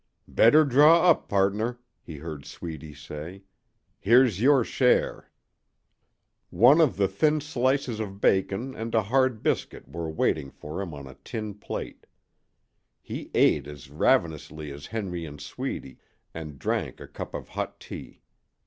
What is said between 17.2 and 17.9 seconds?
of hot